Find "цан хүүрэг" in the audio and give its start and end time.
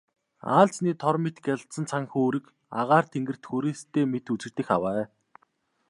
1.89-2.45